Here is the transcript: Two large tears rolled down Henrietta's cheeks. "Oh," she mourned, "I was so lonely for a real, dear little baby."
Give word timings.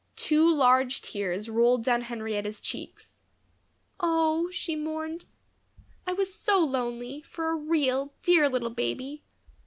Two 0.15 0.49
large 0.51 1.03
tears 1.03 1.47
rolled 1.47 1.83
down 1.83 2.01
Henrietta's 2.01 2.59
cheeks. 2.59 3.21
"Oh," 3.99 4.49
she 4.49 4.75
mourned, 4.75 5.25
"I 6.07 6.13
was 6.13 6.33
so 6.33 6.57
lonely 6.65 7.21
for 7.21 7.49
a 7.49 7.55
real, 7.55 8.11
dear 8.23 8.49
little 8.49 8.71
baby." 8.71 9.21